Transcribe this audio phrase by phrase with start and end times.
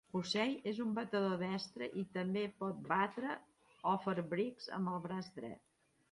[0.17, 3.35] Hussey és un batedor destre i també pot batre
[3.91, 5.63] "offbreaks" amb el braç dret.